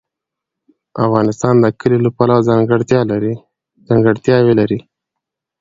[1.05, 2.45] افغانستان د کلیو له پلوه
[3.89, 4.79] ځانګړتیاوې لري.